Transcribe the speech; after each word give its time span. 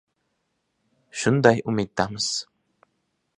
shunday 1.19 1.57
umiddamiz. 1.69 2.27